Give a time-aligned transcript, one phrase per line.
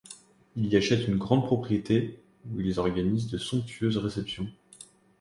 [0.55, 2.17] Il y achète une grande propriété
[2.49, 4.49] où ils organisent de somptueuses réceptions.